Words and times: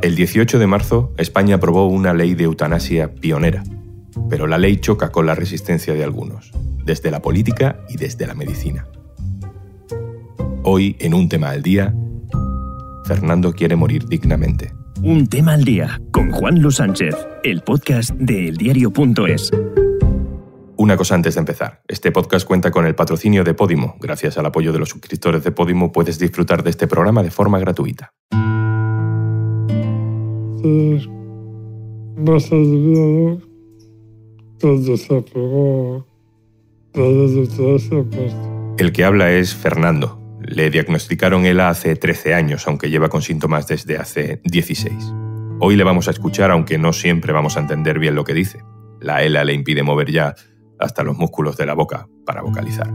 El 0.00 0.14
18 0.14 0.60
de 0.60 0.66
marzo, 0.68 1.12
España 1.16 1.56
aprobó 1.56 1.88
una 1.88 2.14
ley 2.14 2.34
de 2.34 2.44
eutanasia 2.44 3.14
pionera, 3.14 3.64
pero 4.30 4.46
la 4.46 4.56
ley 4.56 4.76
choca 4.76 5.10
con 5.10 5.26
la 5.26 5.34
resistencia 5.34 5.92
de 5.94 6.04
algunos, 6.04 6.52
desde 6.84 7.10
la 7.10 7.20
política 7.20 7.80
y 7.88 7.96
desde 7.96 8.28
la 8.28 8.34
medicina. 8.34 8.86
Hoy, 10.62 10.96
en 11.00 11.14
un 11.14 11.28
tema 11.28 11.50
al 11.50 11.62
día, 11.62 11.92
Fernando 13.06 13.52
quiere 13.52 13.74
morir 13.74 14.06
dignamente. 14.06 14.72
Un 15.02 15.26
tema 15.26 15.54
al 15.54 15.64
día 15.64 16.00
con 16.12 16.30
Juan 16.30 16.60
Luis 16.62 16.76
Sánchez, 16.76 17.16
el 17.42 17.62
podcast 17.62 18.12
de 18.12 18.48
eldiario.es. 18.48 19.50
Una 20.76 20.96
cosa 20.96 21.16
antes 21.16 21.34
de 21.34 21.40
empezar. 21.40 21.82
Este 21.88 22.12
podcast 22.12 22.46
cuenta 22.46 22.70
con 22.70 22.86
el 22.86 22.94
patrocinio 22.94 23.42
de 23.42 23.54
Podimo. 23.54 23.96
Gracias 23.98 24.38
al 24.38 24.46
apoyo 24.46 24.72
de 24.72 24.78
los 24.78 24.90
suscriptores 24.90 25.42
de 25.42 25.50
Podimo 25.50 25.90
puedes 25.90 26.20
disfrutar 26.20 26.62
de 26.62 26.70
este 26.70 26.86
programa 26.86 27.24
de 27.24 27.32
forma 27.32 27.58
gratuita. 27.58 28.12
El 38.76 38.92
que 38.92 39.04
habla 39.04 39.30
es 39.32 39.54
Fernando. 39.54 40.20
Le 40.40 40.70
diagnosticaron 40.70 41.46
ELA 41.46 41.68
hace 41.68 41.94
13 41.94 42.34
años, 42.34 42.66
aunque 42.66 42.90
lleva 42.90 43.08
con 43.08 43.22
síntomas 43.22 43.68
desde 43.68 43.98
hace 43.98 44.40
16. 44.44 45.14
Hoy 45.60 45.76
le 45.76 45.84
vamos 45.84 46.08
a 46.08 46.10
escuchar, 46.10 46.50
aunque 46.50 46.78
no 46.78 46.92
siempre 46.92 47.32
vamos 47.32 47.56
a 47.56 47.60
entender 47.60 47.98
bien 47.98 48.14
lo 48.14 48.24
que 48.24 48.34
dice. 48.34 48.60
La 49.00 49.22
ELA 49.22 49.44
le 49.44 49.52
impide 49.52 49.82
mover 49.82 50.10
ya 50.10 50.34
hasta 50.78 51.04
los 51.04 51.16
músculos 51.16 51.56
de 51.56 51.66
la 51.66 51.74
boca 51.74 52.08
para 52.26 52.42
vocalizar. 52.42 52.92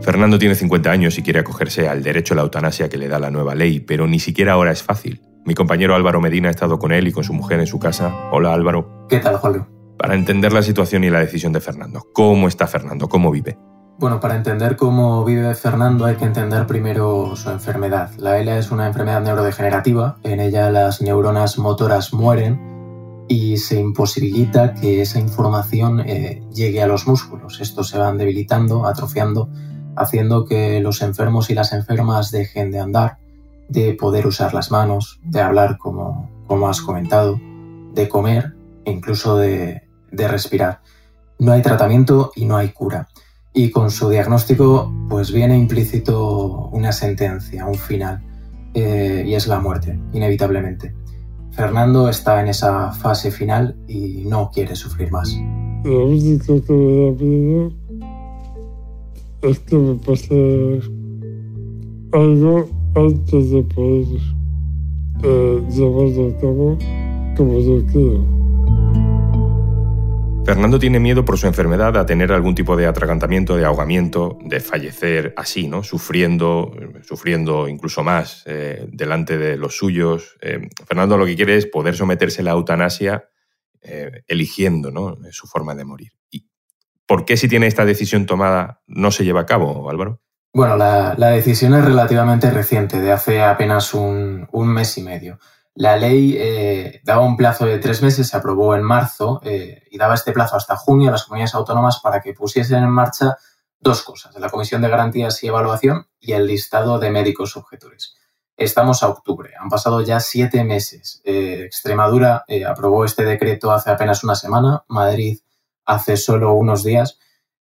Fernando 0.00 0.38
tiene 0.38 0.54
50 0.54 0.90
años 0.90 1.18
y 1.18 1.22
quiere 1.22 1.40
acogerse 1.40 1.88
al 1.88 2.02
derecho 2.02 2.34
a 2.34 2.36
la 2.36 2.42
eutanasia 2.42 2.88
que 2.88 2.98
le 2.98 3.08
da 3.08 3.18
la 3.18 3.30
nueva 3.30 3.54
ley, 3.54 3.80
pero 3.80 4.06
ni 4.06 4.20
siquiera 4.20 4.52
ahora 4.52 4.70
es 4.70 4.82
fácil. 4.82 5.20
Mi 5.46 5.54
compañero 5.54 5.94
Álvaro 5.94 6.22
Medina 6.22 6.48
ha 6.48 6.50
estado 6.50 6.78
con 6.78 6.90
él 6.92 7.06
y 7.06 7.12
con 7.12 7.22
su 7.22 7.34
mujer 7.34 7.60
en 7.60 7.66
su 7.66 7.78
casa. 7.78 8.14
Hola 8.32 8.54
Álvaro. 8.54 9.06
¿Qué 9.08 9.18
tal, 9.18 9.36
Juan? 9.36 9.66
Para 9.98 10.14
entender 10.14 10.52
la 10.52 10.62
situación 10.62 11.04
y 11.04 11.10
la 11.10 11.20
decisión 11.20 11.52
de 11.52 11.60
Fernando. 11.60 12.02
¿Cómo 12.14 12.48
está 12.48 12.66
Fernando? 12.66 13.08
¿Cómo 13.08 13.30
vive? 13.30 13.58
Bueno, 13.98 14.18
para 14.18 14.36
entender 14.36 14.74
cómo 14.74 15.24
vive 15.24 15.54
Fernando 15.54 16.06
hay 16.06 16.16
que 16.16 16.24
entender 16.24 16.66
primero 16.66 17.36
su 17.36 17.50
enfermedad. 17.50 18.10
La 18.16 18.38
ELA 18.38 18.58
es 18.58 18.70
una 18.70 18.86
enfermedad 18.86 19.20
neurodegenerativa. 19.20 20.16
En 20.22 20.40
ella 20.40 20.70
las 20.70 21.00
neuronas 21.00 21.58
motoras 21.58 22.12
mueren 22.12 23.26
y 23.28 23.58
se 23.58 23.78
imposibilita 23.78 24.74
que 24.74 25.02
esa 25.02 25.20
información 25.20 26.00
eh, 26.00 26.42
llegue 26.52 26.82
a 26.82 26.86
los 26.86 27.06
músculos. 27.06 27.60
Estos 27.60 27.88
se 27.88 27.98
van 27.98 28.18
debilitando, 28.18 28.86
atrofiando, 28.86 29.50
haciendo 29.96 30.44
que 30.44 30.80
los 30.80 31.02
enfermos 31.02 31.50
y 31.50 31.54
las 31.54 31.72
enfermas 31.72 32.30
dejen 32.30 32.70
de 32.70 32.80
andar, 32.80 33.18
de 33.68 33.94
poder 33.94 34.26
usar 34.26 34.54
las 34.54 34.70
manos, 34.70 35.20
de 35.22 35.40
hablar 35.40 35.78
como, 35.78 36.30
como 36.46 36.68
has 36.68 36.80
comentado, 36.80 37.40
de 37.94 38.08
comer 38.08 38.54
e 38.84 38.90
incluso 38.92 39.36
de, 39.36 39.82
de 40.10 40.28
respirar. 40.28 40.80
No 41.38 41.52
hay 41.52 41.62
tratamiento 41.62 42.32
y 42.34 42.44
no 42.44 42.56
hay 42.56 42.70
cura. 42.70 43.08
Y 43.52 43.70
con 43.70 43.90
su 43.90 44.08
diagnóstico 44.08 44.92
pues 45.08 45.32
viene 45.32 45.56
implícito 45.56 46.68
una 46.72 46.92
sentencia, 46.92 47.66
un 47.66 47.76
final, 47.76 48.22
eh, 48.74 49.24
y 49.26 49.34
es 49.34 49.46
la 49.46 49.60
muerte, 49.60 49.98
inevitablemente. 50.12 50.94
Fernando 51.52 52.08
está 52.08 52.40
en 52.40 52.48
esa 52.48 52.90
fase 52.90 53.30
final 53.30 53.76
y 53.86 54.24
no 54.26 54.50
quiere 54.52 54.74
sufrir 54.74 55.12
más. 55.12 55.38
Que 55.84 57.70
es 59.42 59.58
que 59.60 59.76
me 59.76 59.94
pase 59.96 60.80
algo 62.12 62.68
antes 62.94 63.50
de 63.50 63.62
poder 63.62 64.20
eh, 65.22 66.34
a 66.36 66.40
cabo 66.40 66.78
como 67.36 67.60
yo 67.60 67.84
quiero. 67.86 68.44
Fernando 70.44 70.78
tiene 70.78 71.00
miedo 71.00 71.24
por 71.24 71.38
su 71.38 71.46
enfermedad 71.46 71.96
a 71.96 72.04
tener 72.04 72.30
algún 72.30 72.54
tipo 72.54 72.76
de 72.76 72.86
atragantamiento, 72.86 73.56
de 73.56 73.64
ahogamiento, 73.64 74.38
de 74.44 74.60
fallecer 74.60 75.32
así, 75.38 75.68
¿no? 75.68 75.82
Sufriendo, 75.82 76.70
sufriendo 77.02 77.66
incluso 77.66 78.04
más 78.04 78.42
eh, 78.44 78.86
delante 78.92 79.38
de 79.38 79.56
los 79.56 79.74
suyos. 79.74 80.36
Eh, 80.42 80.68
Fernando 80.86 81.16
lo 81.16 81.24
que 81.24 81.34
quiere 81.34 81.56
es 81.56 81.66
poder 81.66 81.96
someterse 81.96 82.42
a 82.42 82.44
la 82.44 82.50
eutanasia 82.50 83.30
eh, 83.80 84.22
eligiendo 84.28 84.90
¿no? 84.90 85.16
su 85.30 85.46
forma 85.46 85.74
de 85.74 85.86
morir. 85.86 86.12
¿Y 86.30 86.46
por 87.06 87.24
qué 87.24 87.38
si 87.38 87.48
tiene 87.48 87.66
esta 87.66 87.86
decisión 87.86 88.26
tomada 88.26 88.82
no 88.86 89.10
se 89.10 89.24
lleva 89.24 89.40
a 89.40 89.46
cabo, 89.46 89.88
Álvaro? 89.88 90.20
Bueno, 90.54 90.76
la, 90.76 91.14
decisión 91.16 91.74
es 91.74 91.84
relativamente 91.84 92.50
reciente, 92.50 93.00
de 93.00 93.12
hace 93.12 93.42
apenas 93.42 93.92
un 93.92 94.48
mes 94.52 94.96
y 94.96 95.02
medio. 95.02 95.38
La 95.76 95.96
ley 95.96 96.36
eh, 96.38 97.00
daba 97.02 97.22
un 97.22 97.36
plazo 97.36 97.66
de 97.66 97.80
tres 97.80 98.00
meses, 98.00 98.28
se 98.28 98.36
aprobó 98.36 98.76
en 98.76 98.82
marzo 98.82 99.40
eh, 99.42 99.82
y 99.90 99.98
daba 99.98 100.14
este 100.14 100.30
plazo 100.30 100.56
hasta 100.56 100.76
junio 100.76 101.08
a 101.08 101.12
las 101.12 101.24
comunidades 101.24 101.56
autónomas 101.56 101.98
para 101.98 102.20
que 102.20 102.32
pusiesen 102.32 102.84
en 102.84 102.90
marcha 102.90 103.36
dos 103.80 104.02
cosas, 104.02 104.36
la 104.38 104.48
Comisión 104.48 104.82
de 104.82 104.88
Garantías 104.88 105.42
y 105.42 105.48
Evaluación 105.48 106.06
y 106.20 106.32
el 106.32 106.46
listado 106.46 107.00
de 107.00 107.10
médicos 107.10 107.56
objetores. 107.56 108.14
Estamos 108.56 109.02
a 109.02 109.08
octubre, 109.08 109.50
han 109.58 109.68
pasado 109.68 110.00
ya 110.00 110.20
siete 110.20 110.62
meses. 110.62 111.20
Eh, 111.24 111.64
Extremadura 111.64 112.44
aprobó 112.68 113.04
este 113.04 113.24
decreto 113.24 113.72
hace 113.72 113.90
apenas 113.90 114.22
una 114.22 114.36
semana, 114.36 114.84
Madrid 114.86 115.40
hace 115.84 116.16
solo 116.16 116.54
unos 116.54 116.84
días 116.84 117.18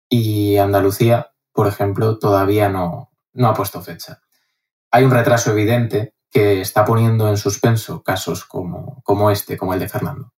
y 0.09 0.57
Andalucía, 0.57 1.32
por 1.53 1.67
ejemplo, 1.67 2.17
todavía 2.17 2.69
no, 2.69 3.11
no 3.33 3.47
ha 3.47 3.53
puesto 3.53 3.81
fecha. 3.81 4.19
Hay 4.91 5.03
un 5.03 5.11
retraso 5.11 5.51
evidente 5.51 6.13
que 6.29 6.61
está 6.61 6.83
poniendo 6.83 7.29
en 7.29 7.37
suspenso 7.37 8.01
casos 8.01 8.43
como, 8.45 9.01
como 9.03 9.29
este, 9.29 9.55
como 9.55 9.73
el 9.73 9.79
de 9.79 9.87
Fernando. 9.87 10.33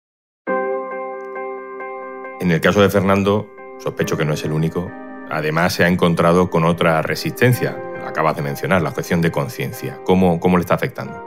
En 2.42 2.52
el 2.52 2.60
caso 2.60 2.82
de 2.82 2.90
Fernando, 2.90 3.48
sospecho 3.80 4.18
que 4.18 4.26
no 4.26 4.34
es 4.34 4.44
el 4.44 4.52
único, 4.52 4.92
además 5.32 5.74
se 5.74 5.86
ha 5.86 5.88
encontrado 5.88 6.50
con 6.50 6.66
otra 6.66 7.02
resistencia, 7.02 7.78
acabas 8.06 8.36
de 8.36 8.42
mencionar, 8.42 8.82
la 8.82 8.90
objeción 8.90 9.22
de 9.22 9.32
conciencia. 9.32 10.00
¿Cómo, 10.06 10.40
¿Cómo 10.40 10.58
le 10.58 10.62
está 10.62 10.76
afectando? 10.76 11.24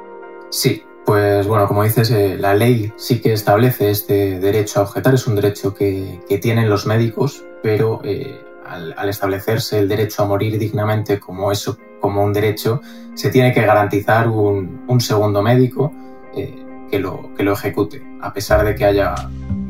Sí, 0.50 0.84
pues 1.06 1.46
bueno, 1.46 1.66
como 1.66 1.84
dices, 1.84 2.10
eh, 2.10 2.36
la 2.38 2.54
ley 2.54 2.92
sí 2.96 3.22
que 3.22 3.32
establece 3.32 3.90
este 3.90 4.38
derecho 4.38 4.80
a 4.80 4.82
objetar, 4.82 5.14
es 5.14 5.26
un 5.26 5.34
derecho 5.34 5.74
que, 5.74 6.20
que 6.28 6.36
tienen 6.36 6.68
los 6.68 6.86
médicos, 6.86 7.44
pero 7.62 8.00
eh, 8.04 8.44
al, 8.68 9.08
establecerse 9.08 9.78
el 9.78 9.88
derecho 9.88 10.22
a 10.22 10.26
morir 10.26 10.58
dignamente 10.58 11.18
como 11.18 11.50
eso, 11.50 11.78
como 12.00 12.22
un 12.22 12.32
derecho, 12.32 12.80
se 13.14 13.30
tiene 13.30 13.52
que 13.52 13.62
garantizar 13.62 14.28
un, 14.28 15.00
segundo 15.00 15.42
médico 15.42 15.92
eh, 16.34 16.54
que, 16.90 16.98
lo, 16.98 17.34
que 17.34 17.42
lo 17.42 17.52
ejecute, 17.52 18.02
a 18.20 18.32
pesar 18.32 18.64
de 18.64 18.74
que 18.74 18.84
haya, 18.84 19.14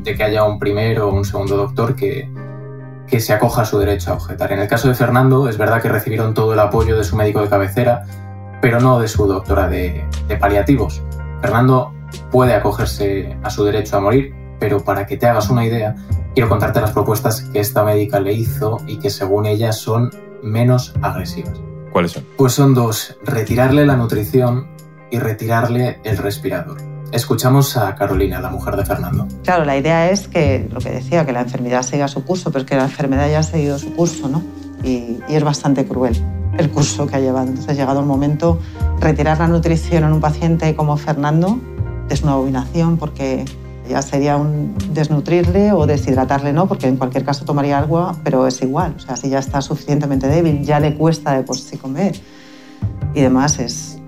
de 0.02 0.14
que 0.14 0.24
haya 0.24 0.44
un 0.44 0.58
primero 0.58 1.08
o 1.08 1.14
un 1.14 1.24
segundo 1.24 1.56
doctor 1.56 1.94
que, 1.94 2.30
que 3.06 3.20
se 3.20 3.32
acoja 3.32 3.62
a 3.62 3.64
su 3.64 3.78
derecho 3.78 4.12
a 4.12 4.14
objetar. 4.14 4.52
En 4.52 4.60
el 4.60 4.68
caso 4.68 4.88
de 4.88 4.94
Fernando, 4.94 5.48
es 5.48 5.56
verdad 5.56 5.80
que 5.80 5.88
recibieron 5.88 6.34
todo 6.34 6.52
el 6.52 6.58
apoyo 6.58 6.96
de 6.96 7.04
su 7.04 7.16
médico 7.16 7.40
de 7.40 7.48
cabecera, 7.48 8.04
pero 8.60 8.80
no 8.80 8.98
de 8.98 9.08
su 9.08 9.26
doctora 9.26 9.68
de, 9.68 10.04
de 10.26 10.36
paliativos. 10.36 11.02
Fernando 11.40 11.94
puede 12.30 12.54
acogerse 12.54 13.36
a 13.42 13.50
su 13.50 13.64
derecho 13.64 13.96
a 13.96 14.00
morir, 14.00 14.34
pero 14.58 14.84
para 14.84 15.06
que 15.06 15.16
te 15.16 15.26
hagas 15.26 15.50
una 15.50 15.64
idea, 15.64 15.94
quiero 16.34 16.48
contarte 16.48 16.80
las 16.80 16.92
propuestas 16.92 17.42
que 17.42 17.60
esta 17.60 17.84
médica 17.84 18.20
le 18.20 18.32
hizo 18.32 18.78
y 18.86 18.98
que 18.98 19.10
según 19.10 19.46
ella 19.46 19.72
son 19.72 20.10
menos 20.42 20.94
agresivas. 21.02 21.60
¿Cuáles 21.92 22.12
son? 22.12 22.24
Pues 22.36 22.52
son 22.52 22.74
dos, 22.74 23.16
retirarle 23.24 23.86
la 23.86 23.96
nutrición 23.96 24.68
y 25.10 25.18
retirarle 25.18 26.00
el 26.04 26.16
respirador. 26.16 26.78
Escuchamos 27.10 27.76
a 27.78 27.94
Carolina, 27.94 28.38
la 28.40 28.50
mujer 28.50 28.76
de 28.76 28.84
Fernando. 28.84 29.26
Claro, 29.42 29.64
la 29.64 29.78
idea 29.78 30.10
es 30.10 30.28
que, 30.28 30.68
lo 30.70 30.80
que 30.80 30.90
decía, 30.90 31.24
que 31.24 31.32
la 31.32 31.40
enfermedad 31.40 31.82
siga 31.82 32.06
su 32.06 32.22
curso, 32.22 32.50
pero 32.50 32.64
es 32.64 32.70
que 32.70 32.76
la 32.76 32.84
enfermedad 32.84 33.30
ya 33.30 33.38
ha 33.38 33.42
seguido 33.42 33.78
su 33.78 33.94
curso, 33.94 34.28
¿no? 34.28 34.42
Y, 34.82 35.18
y 35.26 35.34
es 35.34 35.42
bastante 35.42 35.86
cruel 35.86 36.22
el 36.58 36.70
curso 36.70 37.06
que 37.06 37.16
ha 37.16 37.20
llevado. 37.20 37.48
Entonces, 37.48 37.76
llegado 37.76 38.00
el 38.00 38.06
momento, 38.06 38.60
retirar 39.00 39.38
la 39.38 39.48
nutrición 39.48 40.04
en 40.04 40.12
un 40.12 40.20
paciente 40.20 40.74
como 40.76 40.96
Fernando 40.96 41.58
es 42.10 42.22
una 42.22 42.32
abominación 42.32 42.96
porque 42.96 43.44
ya 43.88 44.02
sería 44.02 44.36
un 44.36 44.74
desnutrirle 44.92 45.72
o 45.72 45.86
deshidratarle, 45.86 46.52
¿no? 46.52 46.66
Porque 46.66 46.86
en 46.86 46.96
cualquier 46.96 47.24
caso 47.24 47.44
tomaría 47.44 47.78
agua, 47.78 48.16
pero 48.24 48.46
es 48.46 48.60
igual. 48.62 48.94
O 48.96 49.00
sea, 49.00 49.16
si 49.16 49.28
ya 49.28 49.38
está 49.38 49.60
suficientemente 49.60 50.28
débil, 50.28 50.62
ya 50.62 50.80
le 50.80 50.94
cuesta 50.94 51.34
de 51.34 51.42
por 51.42 51.56
sí 51.56 51.76
comer. 51.76 52.18
Y 53.14 53.20
demás 53.20 53.58
es, 53.58 53.98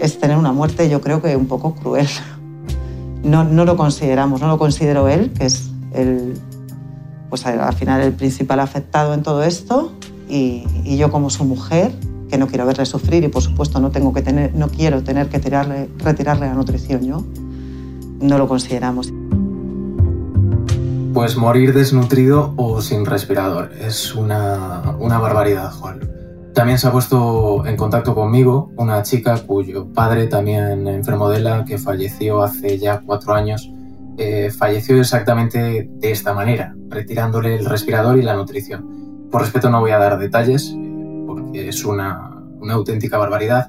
es 0.00 0.18
tener 0.18 0.36
una 0.36 0.52
muerte, 0.52 0.88
yo 0.88 1.00
creo 1.00 1.20
que 1.20 1.36
un 1.36 1.46
poco 1.46 1.74
cruel. 1.74 2.08
No, 3.22 3.44
no 3.44 3.64
lo 3.64 3.76
consideramos, 3.76 4.40
no 4.40 4.48
lo 4.48 4.58
considero 4.58 5.08
él, 5.08 5.32
que 5.32 5.44
es 5.44 5.70
el, 5.92 6.40
pues 7.28 7.44
al 7.44 7.74
final 7.74 8.00
el 8.00 8.12
principal 8.12 8.60
afectado 8.60 9.12
en 9.12 9.22
todo 9.22 9.42
esto, 9.42 9.92
y, 10.28 10.64
y 10.84 10.96
yo 10.96 11.10
como 11.10 11.28
su 11.28 11.44
mujer, 11.44 11.92
que 12.30 12.38
no 12.38 12.46
quiero 12.46 12.64
verle 12.64 12.86
sufrir 12.86 13.24
y 13.24 13.28
por 13.28 13.42
supuesto 13.42 13.80
no, 13.80 13.90
tengo 13.90 14.14
que 14.14 14.22
tener, 14.22 14.54
no 14.54 14.68
quiero 14.68 15.02
tener 15.02 15.28
que 15.28 15.38
tirarle, 15.38 15.90
retirarle 15.98 16.46
la 16.46 16.54
nutrición 16.54 17.02
yo 17.02 17.24
no 18.20 18.38
lo 18.38 18.46
consideramos. 18.46 19.12
Pues 21.12 21.36
morir 21.36 21.74
desnutrido 21.74 22.54
o 22.56 22.80
sin 22.80 23.04
respirador 23.04 23.72
es 23.80 24.14
una, 24.14 24.96
barbaridad, 24.98 25.72
Juan. 25.72 26.00
También 26.54 26.78
se 26.78 26.86
ha 26.86 26.92
puesto 26.92 27.66
en 27.66 27.76
contacto 27.76 28.14
conmigo 28.14 28.70
una 28.76 29.02
chica 29.02 29.38
cuyo 29.44 29.92
padre, 29.92 30.26
también 30.26 30.86
enfermo 30.86 31.28
de 31.28 31.40
la 31.40 31.64
que 31.64 31.78
falleció 31.78 32.42
hace 32.42 32.78
ya 32.78 33.00
cuatro 33.00 33.34
años, 33.34 33.70
eh, 34.18 34.50
falleció 34.56 35.00
exactamente 35.00 35.88
de 35.90 36.10
esta 36.10 36.32
manera, 36.32 36.74
retirándole 36.88 37.56
el 37.56 37.64
respirador 37.64 38.18
y 38.18 38.22
la 38.22 38.34
nutrición. 38.34 39.28
Por 39.30 39.42
respeto 39.42 39.70
no 39.70 39.80
voy 39.80 39.92
a 39.92 39.98
dar 39.98 40.18
detalles, 40.18 40.74
eh, 40.76 41.24
porque 41.26 41.68
es 41.68 41.84
una, 41.84 42.40
una 42.60 42.74
auténtica 42.74 43.18
barbaridad, 43.18 43.68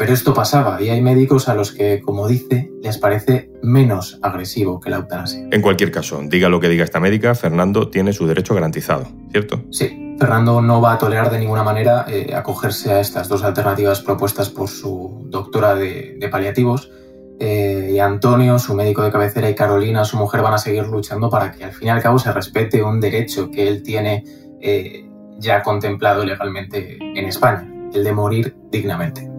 pero 0.00 0.14
esto 0.14 0.32
pasaba 0.32 0.80
y 0.80 0.88
hay 0.88 1.02
médicos 1.02 1.50
a 1.50 1.54
los 1.54 1.72
que, 1.72 2.00
como 2.00 2.26
dice, 2.26 2.70
les 2.82 2.96
parece 2.96 3.50
menos 3.62 4.18
agresivo 4.22 4.80
que 4.80 4.88
la 4.88 4.96
eutanasia. 4.96 5.46
En 5.50 5.60
cualquier 5.60 5.90
caso, 5.90 6.22
diga 6.24 6.48
lo 6.48 6.58
que 6.58 6.70
diga 6.70 6.84
esta 6.84 7.00
médica, 7.00 7.34
Fernando 7.34 7.90
tiene 7.90 8.14
su 8.14 8.26
derecho 8.26 8.54
garantizado, 8.54 9.06
¿cierto? 9.30 9.62
Sí, 9.70 10.16
Fernando 10.18 10.62
no 10.62 10.80
va 10.80 10.94
a 10.94 10.98
tolerar 10.98 11.30
de 11.30 11.38
ninguna 11.38 11.62
manera 11.62 12.06
eh, 12.08 12.32
acogerse 12.34 12.90
a 12.94 13.00
estas 13.00 13.28
dos 13.28 13.44
alternativas 13.44 14.00
propuestas 14.00 14.48
por 14.48 14.70
su 14.70 15.26
doctora 15.28 15.74
de, 15.74 16.26
paliativos. 16.32 16.90
Eh, 17.38 17.90
y 17.92 17.98
Antonio, 17.98 18.58
su 18.58 18.74
médico 18.74 19.02
de 19.02 19.10
cabecera, 19.10 19.50
y 19.50 19.54
Carolina, 19.54 20.06
su 20.06 20.16
mujer, 20.16 20.40
van 20.40 20.54
a 20.54 20.58
seguir 20.58 20.86
luchando 20.86 21.28
para 21.28 21.52
que 21.52 21.62
al 21.62 21.72
fin 21.72 21.88
y 21.88 21.90
al 21.90 22.00
cabo 22.00 22.18
se 22.18 22.32
respete 22.32 22.82
un 22.82 23.00
derecho 23.00 23.50
que 23.50 23.68
él 23.68 23.82
tiene 23.82 24.24
eh, 24.62 25.06
ya 25.36 25.62
contemplado 25.62 26.24
legalmente 26.24 26.96
en 26.98 27.26
España, 27.26 27.70
el 27.92 28.02
de 28.02 28.12
morir 28.14 28.56
dignamente. 28.70 29.30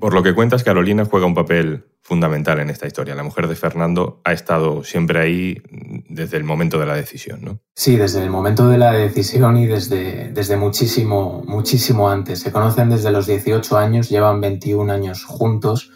Por 0.00 0.14
lo 0.14 0.22
que 0.22 0.34
cuentas, 0.34 0.64
Carolina 0.64 1.04
juega 1.04 1.26
un 1.26 1.34
papel 1.34 1.84
fundamental 2.00 2.58
en 2.58 2.70
esta 2.70 2.86
historia. 2.86 3.14
La 3.14 3.22
mujer 3.22 3.46
de 3.46 3.54
Fernando 3.54 4.20
ha 4.24 4.32
estado 4.32 4.82
siempre 4.82 5.20
ahí 5.20 5.62
desde 6.08 6.38
el 6.38 6.44
momento 6.44 6.80
de 6.80 6.86
la 6.86 6.94
decisión, 6.94 7.40
¿no? 7.42 7.60
Sí, 7.74 7.96
desde 7.96 8.24
el 8.24 8.30
momento 8.30 8.68
de 8.68 8.78
la 8.78 8.92
decisión 8.92 9.58
y 9.58 9.66
desde, 9.66 10.32
desde 10.32 10.56
muchísimo, 10.56 11.44
muchísimo 11.46 12.08
antes. 12.08 12.40
Se 12.40 12.50
conocen 12.50 12.88
desde 12.88 13.12
los 13.12 13.26
18 13.26 13.76
años, 13.76 14.08
llevan 14.08 14.40
21 14.40 14.90
años 14.90 15.24
juntos. 15.24 15.92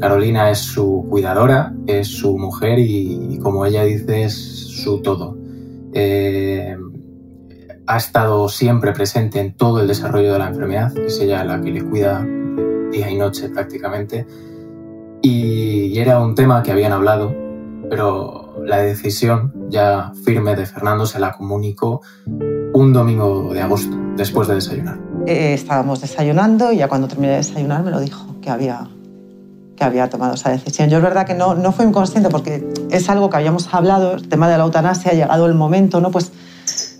Carolina 0.00 0.50
es 0.50 0.58
su 0.58 1.06
cuidadora, 1.10 1.74
es 1.88 2.06
su 2.06 2.38
mujer 2.38 2.78
y, 2.78 3.38
como 3.42 3.66
ella 3.66 3.82
dice, 3.82 4.22
es 4.22 4.34
su 4.34 5.02
todo. 5.02 5.36
Eh, 5.92 6.76
ha 7.86 7.96
estado 7.96 8.48
siempre 8.48 8.92
presente 8.92 9.40
en 9.40 9.56
todo 9.56 9.80
el 9.80 9.88
desarrollo 9.88 10.32
de 10.32 10.38
la 10.38 10.48
enfermedad, 10.48 10.96
es 10.96 11.18
ella 11.18 11.44
la 11.44 11.60
que 11.60 11.72
le 11.72 11.82
cuida 11.82 12.24
día 12.90 13.10
y 13.10 13.16
noche 13.16 13.48
prácticamente. 13.48 14.26
Y, 15.22 15.98
era 15.98 16.20
un 16.20 16.34
tema 16.34 16.62
que 16.62 16.72
habían 16.72 16.92
hablado, 16.92 17.34
pero 17.90 18.54
la 18.64 18.78
decisión 18.78 19.52
ya 19.68 20.12
firme 20.24 20.56
de 20.56 20.64
Fernando 20.64 21.04
se 21.04 21.18
la 21.18 21.32
comunicó 21.32 22.00
un 22.72 22.92
domingo 22.92 23.52
de 23.52 23.60
agosto, 23.60 23.96
después 24.16 24.48
de 24.48 24.54
desayunar. 24.54 24.98
Eh, 25.26 25.52
estábamos 25.52 26.00
desayunando 26.00 26.72
y 26.72 26.78
ya 26.78 26.88
cuando 26.88 27.08
terminé 27.08 27.32
de 27.32 27.38
desayunar 27.38 27.82
me 27.82 27.90
lo 27.90 28.00
dijo, 28.00 28.36
que 28.40 28.48
había, 28.48 28.88
que 29.76 29.84
había 29.84 30.08
tomado 30.08 30.34
esa 30.34 30.50
decisión. 30.50 30.88
Yo 30.88 30.98
es 30.98 31.02
verdad 31.02 31.26
que 31.26 31.34
no, 31.34 31.54
no 31.54 31.72
fui 31.72 31.84
inconsciente 31.84 32.30
porque 32.30 32.66
es 32.90 33.10
algo 33.10 33.28
que 33.28 33.36
habíamos 33.36 33.72
hablado, 33.74 34.14
el 34.14 34.28
tema 34.28 34.48
de 34.48 34.56
la 34.56 34.64
eutanasia, 34.64 35.10
ha 35.10 35.14
llegado 35.14 35.46
el 35.46 35.54
momento, 35.54 36.00
¿no? 36.00 36.10
pues 36.10 36.32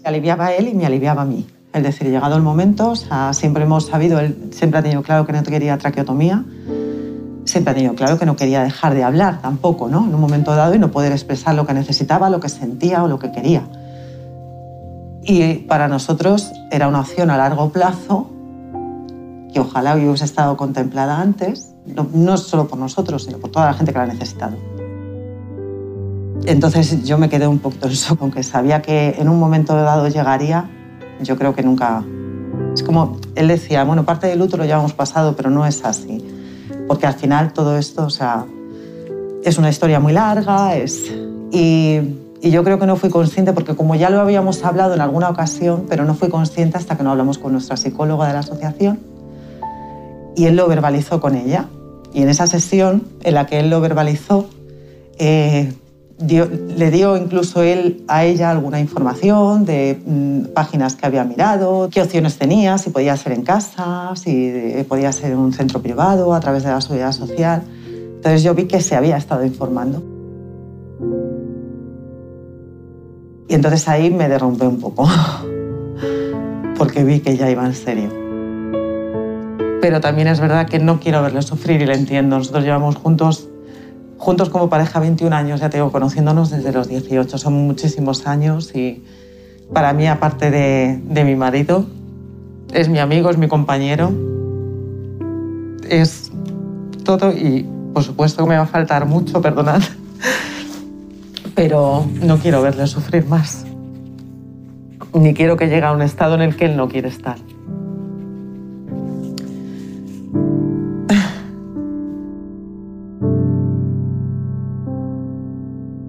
me 0.03 0.09
aliviaba 0.09 0.47
a 0.47 0.55
él 0.55 0.69
y 0.69 0.75
me 0.75 0.85
aliviaba 0.85 1.23
a 1.23 1.25
mí. 1.27 1.47
Es 1.73 1.83
decir, 1.85 2.09
llegado 2.09 2.37
el 2.37 2.43
momento, 2.43 2.95
siempre 3.33 3.63
hemos 3.63 3.87
sabido, 3.87 4.19
él 4.19 4.51
siempre 4.53 4.81
ha 4.81 4.83
tenido 4.83 5.03
claro 5.03 5.25
que 5.25 5.33
no 5.33 5.43
quería 5.45 5.79
traqueotomía, 5.79 6.45
siempre 7.45 7.71
ha 7.71 7.75
tenido 7.75 7.95
claro 7.95 8.19
que 8.19 8.27
no 8.27 8.35
quería 8.35 8.63
dejar 8.63 8.95
de 8.95 9.05
hablar 9.05 9.41
tampoco, 9.41 9.89
¿no? 9.89 10.05
En 10.05 10.15
un 10.15 10.21
momento 10.21 10.55
dado 10.57 10.75
y 10.75 10.81
no 10.81 10.91
poder 10.91 11.13
expresar 11.13 11.55
lo 11.55 11.67
que 11.67 11.75
necesitaba, 11.75 12.29
lo 12.29 12.41
que 12.41 12.49
sentía 12.49 13.05
o 13.05 13.09
lo 13.09 13.21
que 13.21 13.31
quería. 13.31 13.63
Y 15.23 15.55
para 15.69 15.87
nosotros 15.87 16.51
era 16.73 16.89
una 16.89 17.01
opción 17.01 17.31
a 17.31 17.37
largo 17.37 17.71
plazo 17.71 18.31
que 19.53 19.61
ojalá 19.61 19.95
hubiese 19.95 20.25
estado 20.25 20.57
contemplada 20.57 21.21
antes, 21.21 21.73
no, 22.13 22.37
solo 22.37 22.67
por 22.67 22.79
nosotros, 22.79 23.25
sino 23.25 23.39
por 23.39 23.51
toda 23.51 23.67
la 23.67 23.75
gente 23.75 23.93
que 23.93 23.99
la 23.99 24.05
ha 24.05 24.09
necesitado. 24.09 24.57
Entonces 26.47 27.05
yo 27.05 27.19
me 27.19 27.29
quedé 27.29 27.47
un 27.47 27.59
poquito 27.59 27.87
en 27.87 27.95
shock, 27.95 28.19
aunque 28.23 28.43
sabía 28.43 28.83
que 28.83 29.17
en 29.19 29.29
un 29.29 29.39
momento 29.39 29.77
dado 29.77 30.09
llegaría, 30.09 30.69
yo 31.23 31.37
creo 31.37 31.55
que 31.55 31.63
nunca... 31.63 32.05
Es 32.75 32.83
como 32.83 33.19
él 33.35 33.49
decía, 33.49 33.85
bueno, 33.85 34.05
parte 34.05 34.27
del 34.27 34.39
luto 34.39 34.57
lo 34.57 34.65
llevamos 34.65 34.93
pasado, 34.93 35.35
pero 35.37 35.51
no 35.51 35.67
es 35.67 35.85
así. 35.85 36.25
Porque 36.87 37.07
al 37.07 37.15
final 37.15 37.53
todo 37.53 37.79
esto, 37.79 38.05
o 38.05 38.11
sea, 38.11 38.45
es 39.45 39.59
una 39.59 39.71
historia 39.71 40.01
muy 40.01 40.13
larga, 40.13 40.77
es... 40.77 41.13
Y, 41.53 41.99
y 42.43 42.51
yo 42.51 42.65
creo 42.65 42.79
que 42.79 42.87
no 42.87 42.97
fui 42.97 43.11
consciente, 43.11 43.53
porque 43.53 43.75
como 43.75 43.95
ya 43.95 44.09
lo 44.11 44.21
habíamos 44.21 44.65
hablado 44.65 44.95
en 44.95 45.01
alguna 45.01 45.29
ocasión, 45.29 45.87
pero 45.89 46.05
no 46.05 46.15
fui 46.15 46.29
consciente 46.29 46.79
hasta 46.79 46.97
que 46.97 47.03
no 47.03 47.11
hablamos 47.11 47.39
con 47.39 47.53
nuestra 47.53 47.77
psicóloga 47.77 48.27
de 48.27 48.33
la 48.33 48.39
asociación, 48.41 49.01
y 50.37 50.47
él 50.47 50.57
lo 50.57 50.69
verbalizó 50.69 51.21
con 51.21 51.37
ella. 51.37 51.67
Y 52.13 52.23
en 52.23 52.29
esa 52.29 52.47
sesión 52.47 53.05
en 53.23 53.35
la 53.35 53.47
que 53.47 53.61
él 53.61 53.71
lo 53.71 53.81
verbalizó, 53.81 54.49
eh, 55.19 55.75
le 56.21 56.91
dio 56.91 57.17
incluso 57.17 57.63
él 57.63 58.05
a 58.07 58.25
ella 58.25 58.51
alguna 58.51 58.79
información 58.79 59.65
de 59.65 59.99
mm, 60.05 60.53
páginas 60.53 60.95
que 60.95 61.07
había 61.07 61.25
mirado, 61.25 61.89
qué 61.91 62.03
opciones 62.03 62.37
tenía, 62.37 62.77
si 62.79 62.91
podía 62.91 63.17
ser 63.17 63.33
en 63.33 63.43
casa, 63.43 64.13
si 64.17 64.85
podía 64.89 65.13
ser 65.13 65.33
en 65.33 65.39
un 65.39 65.53
centro 65.53 65.81
privado, 65.81 66.35
a 66.35 66.41
través 66.41 66.63
de 66.63 66.71
la 66.71 66.81
seguridad 66.81 67.13
social. 67.13 67.63
Entonces 68.17 68.43
yo 68.43 68.55
vi 68.55 68.65
que 68.65 68.81
se 68.81 68.97
había 68.97 69.17
estado 69.17 69.45
informando. 69.45 70.03
Y 73.49 73.55
entonces 73.55 73.89
ahí 73.89 74.11
me 74.11 74.29
derrumbé 74.29 74.67
un 74.67 74.79
poco, 74.79 75.09
porque 76.79 77.03
vi 77.03 77.21
que 77.21 77.37
ya 77.37 77.51
iba 77.51 77.65
en 77.65 77.75
serio. 77.75 78.11
Pero 79.81 80.01
también 80.01 80.29
es 80.29 80.39
verdad 80.39 80.69
que 80.69 80.79
no 80.79 81.01
quiero 81.01 81.23
verle 81.23 81.41
sufrir 81.43 81.81
y 81.81 81.87
le 81.87 81.95
entiendo. 81.95 82.37
Nosotros 82.37 82.63
llevamos 82.63 82.97
juntos 82.97 83.50
juntos 84.21 84.51
como 84.51 84.69
pareja 84.69 85.01
21 85.01 85.35
años, 85.35 85.61
ya 85.61 85.71
tengo 85.71 85.91
conociéndonos 85.91 86.51
desde 86.51 86.73
los 86.73 86.89
18, 86.89 87.39
son 87.39 87.55
muchísimos 87.55 88.27
años 88.27 88.75
y 88.75 89.03
para 89.73 89.95
mí, 89.95 90.07
aparte 90.07 90.51
de, 90.51 91.01
de 91.03 91.25
mi 91.25 91.37
marido, 91.37 91.87
es 92.71 92.91
mi 92.91 92.99
amigo, 92.99 93.31
es 93.31 93.39
mi 93.39 93.49
compañero, 93.49 94.13
es 95.89 96.31
todo 97.03 97.33
y 97.33 97.67
por 97.95 98.05
supuesto 98.05 98.47
me 98.47 98.57
va 98.57 98.65
a 98.65 98.67
faltar 98.67 99.07
mucho, 99.07 99.41
perdonad, 99.41 99.81
pero 101.55 102.07
no 102.23 102.37
quiero 102.37 102.61
verle 102.61 102.87
sufrir 102.89 103.25
más, 103.27 103.65
ni 105.15 105.33
quiero 105.33 105.57
que 105.57 105.69
llegue 105.69 105.87
a 105.87 105.93
un 105.93 106.03
estado 106.03 106.35
en 106.35 106.43
el 106.43 106.57
que 106.57 106.67
él 106.67 106.77
no 106.77 106.89
quiere 106.89 107.09
estar. 107.09 107.39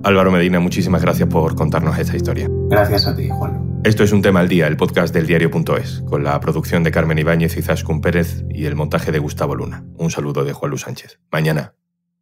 Álvaro 0.04 0.32
Medina, 0.32 0.60
muchísimas 0.60 1.02
gracias 1.02 1.30
por 1.30 1.56
contarnos 1.56 1.98
esta 1.98 2.16
historia. 2.16 2.48
Gracias 2.70 3.06
a 3.06 3.16
ti, 3.16 3.30
Juan. 3.30 3.82
Esto 3.84 4.04
es 4.04 4.12
Un 4.12 4.22
Tema 4.22 4.40
al 4.40 4.48
Día, 4.48 4.68
el 4.68 4.78
podcast 4.78 5.14
del 5.14 5.28
diario.es, 5.28 6.04
con 6.08 6.24
la 6.24 6.40
producción 6.40 6.84
de 6.84 6.92
Carmen 6.92 7.18
Ibáñez 7.18 7.58
y 7.58 7.62
Zaskun 7.62 8.02
Pérez 8.02 8.44
y 8.50 8.66
el 8.66 8.76
montaje 8.76 9.12
de 9.12 9.20
Gustavo 9.20 9.56
Luna. 9.56 9.86
Un 9.98 10.12
saludo 10.12 10.44
de 10.44 10.54
Juan 10.54 10.70
Luis 10.70 10.82
Sánchez. 10.82 11.20
Mañana, 11.32 11.76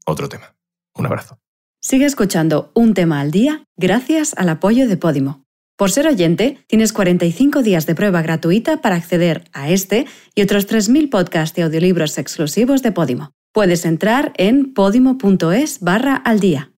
otro 0.05 0.29
tema. 0.29 0.55
Un 0.95 1.05
abrazo. 1.05 1.39
Sigue 1.81 2.05
escuchando 2.05 2.71
Un 2.75 2.93
Tema 2.93 3.21
al 3.21 3.31
Día 3.31 3.63
gracias 3.77 4.33
al 4.37 4.49
apoyo 4.49 4.87
de 4.87 4.97
Podimo. 4.97 5.45
Por 5.77 5.91
ser 5.91 6.07
oyente, 6.07 6.57
tienes 6.67 6.91
45 6.91 7.63
días 7.63 7.85
de 7.85 7.95
prueba 7.95 8.21
gratuita 8.21 8.81
para 8.81 8.95
acceder 8.95 9.45
a 9.53 9.69
este 9.69 10.05
y 10.35 10.41
otros 10.41 10.67
3.000 10.67 11.09
podcasts 11.09 11.57
y 11.57 11.61
audiolibros 11.61 12.17
exclusivos 12.17 12.83
de 12.83 12.91
Podimo. 12.91 13.31
Puedes 13.53 13.85
entrar 13.85 14.33
en 14.35 14.73
podimo.es 14.73 15.79
barra 15.79 16.15
al 16.15 16.41
día. 16.41 16.73